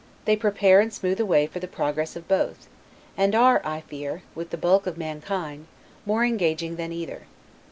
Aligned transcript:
They 0.25 0.35
prepare 0.35 0.79
and 0.79 0.91
smooth 0.91 1.19
the 1.19 1.27
way 1.27 1.45
for 1.45 1.59
the 1.59 1.67
progress 1.67 2.15
of 2.15 2.27
both; 2.27 2.67
and 3.15 3.35
are, 3.35 3.61
I 3.63 3.81
fear, 3.81 4.23
with 4.33 4.49
the 4.49 4.57
bulk 4.57 4.87
of 4.87 4.97
mankind, 4.97 5.67
more 6.07 6.25
engaging 6.25 6.75
than 6.75 6.91
either. 6.91 7.27